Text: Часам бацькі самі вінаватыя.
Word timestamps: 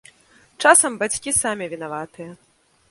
Часам 0.69 0.95
бацькі 1.03 1.35
самі 1.41 1.65
вінаватыя. 1.77 2.31